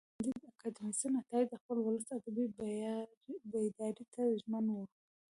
[0.05, 2.45] کانديد اکاډميسن عطایي د خپل ولس ادبي
[3.51, 4.77] بیداري ته ژمن و.